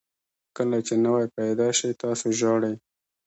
کله 0.57 0.77
چې 0.87 0.93
نوی 1.05 1.25
پیدا 1.37 1.67
شئ 1.79 1.91
تاسو 2.03 2.27
ژاړئ. 2.39 2.75